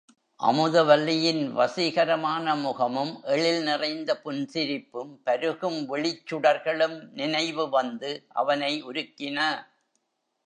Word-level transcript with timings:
அமுதவல்லியின் 0.39 1.43
வசீகரமான 1.51 2.55
முகமும், 2.55 3.23
எழில் 3.25 3.61
நிறைந்த 3.63 4.21
புன்சிரிப்பும், 4.23 5.11
பருகும் 5.25 5.79
விழிச்சுடர்களும் 5.89 7.09
நினைவு 7.11 7.69
வந்து 7.69 8.25
அவனை 8.33 8.83
உருக்கின. 8.83 9.39